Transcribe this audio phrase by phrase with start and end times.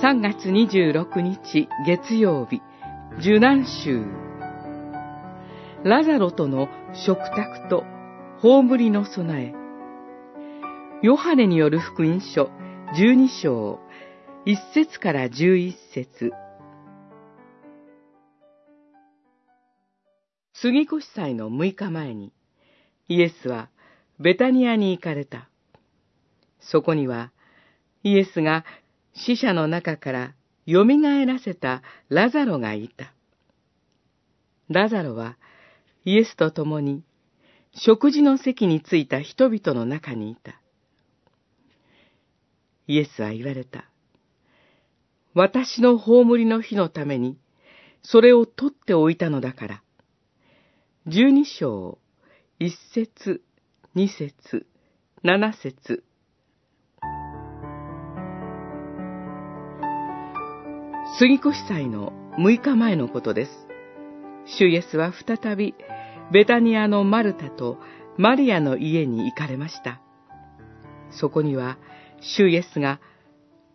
[0.00, 2.62] 3月26日月曜日、
[3.18, 4.04] 受難週。
[5.82, 7.82] ラザロとの食卓と
[8.40, 9.52] 葬りの備え。
[11.02, 12.48] ヨハネによる福音書
[12.94, 13.80] 12章、
[14.46, 16.30] 1節から11節
[20.52, 22.32] 杉越祭の6日前に、
[23.08, 23.68] イエスは
[24.20, 25.48] ベタニアに行かれた。
[26.60, 27.32] そこには、
[28.04, 28.64] イエスが
[29.14, 30.34] 死者の中から
[30.66, 33.12] 蘇らせたラザロがいた。
[34.68, 35.36] ラザロは
[36.04, 37.02] イエスと共に
[37.74, 40.60] 食事の席に着いた人々の中にいた。
[42.86, 43.84] イエスは言われた。
[45.34, 47.38] 私の葬りの日のために
[48.02, 49.82] それを取っておいたのだから。
[51.06, 51.98] 十二章、
[52.58, 53.42] 一節、
[53.94, 54.66] 二節、
[55.22, 56.04] 七節、
[61.16, 63.50] 杉越祭の6日前のことです。
[64.58, 65.74] 主イエスは再び
[66.30, 67.78] ベタニアのマルタと
[68.18, 70.00] マリアの家に行かれました。
[71.10, 71.78] そこには
[72.20, 73.00] 主イエスが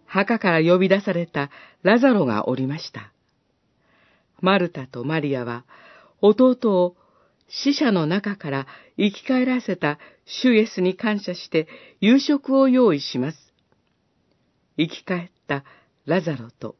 [0.06, 1.50] 墓から呼び出された
[1.82, 3.12] ラザロがおりました。
[4.40, 5.66] マルタとマリアは
[6.22, 6.96] 弟を
[7.50, 11.68] 死者の中から生き返らせた主イエスに感謝して
[12.00, 13.54] 夕食を用意します。
[14.78, 15.64] 生き返った
[16.06, 16.76] ラザロと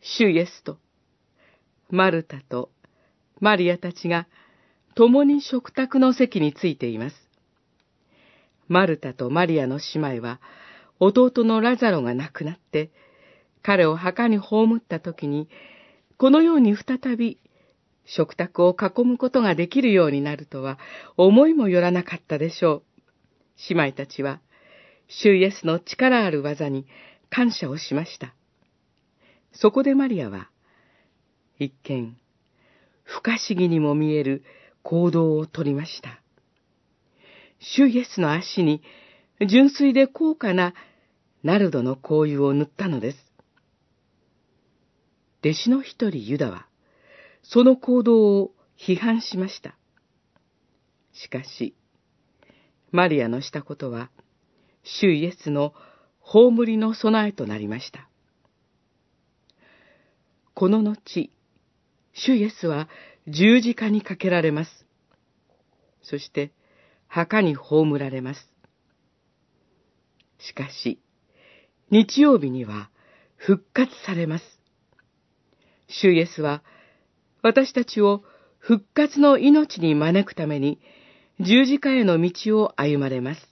[0.00, 0.78] 主イエスと、
[1.90, 2.70] マルタと
[3.40, 4.26] マリアたちが
[4.94, 7.16] 共に食卓の席についています。
[8.68, 10.40] マルタとマリアの姉妹は、
[11.00, 12.90] 弟のラザロが亡くなって、
[13.62, 15.48] 彼を墓に葬った時に、
[16.16, 17.38] このように再び
[18.04, 20.78] 食卓を囲むことができるようになるとは
[21.16, 22.82] 思いもよらなかったでしょう。
[23.74, 24.40] 姉妹たちは、
[25.08, 26.86] 主イエスの力ある技に
[27.30, 28.34] 感謝をしました。
[29.52, 30.50] そこでマリアは、
[31.58, 32.16] 一見、
[33.02, 34.44] 不可思議にも見える
[34.82, 36.20] 行動をとりました。
[37.58, 38.82] 主イエスの足に
[39.48, 40.74] 純粋で高価な
[41.42, 43.18] ナルドの香油を塗ったのです。
[45.40, 46.66] 弟子の一人ユダは、
[47.42, 49.76] その行動を批判しました。
[51.12, 51.74] しかし、
[52.90, 54.10] マリアのしたことは、
[54.82, 55.74] 主イエスの
[56.20, 58.07] 葬りの備えとなりました。
[60.58, 61.30] この後、
[62.14, 62.88] 主イエスは
[63.28, 64.86] 十字架にかけられます。
[66.02, 66.50] そして、
[67.06, 68.40] 墓に葬られます。
[70.40, 71.00] しかし、
[71.92, 72.90] 日曜日には
[73.36, 74.44] 復活されます。
[75.86, 76.64] 主イエスは、
[77.40, 78.24] 私たちを
[78.58, 80.80] 復活の命に招くために、
[81.38, 83.47] 十字架への道を歩まれます。